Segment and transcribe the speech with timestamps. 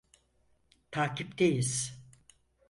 [0.91, 1.93] Takipteyiz.